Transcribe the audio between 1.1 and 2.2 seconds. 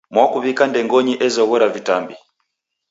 ezoghora vitambi.